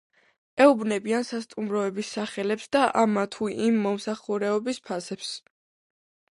ეუბნებიან 0.63 1.27
სასტუმროების 1.31 2.09
სახელებს 2.17 2.67
და 2.77 2.83
ამა 3.03 3.27
თუ 3.37 3.53
იმ 3.69 3.79
მომსახურების 3.87 4.85
ფასებს. 4.89 5.35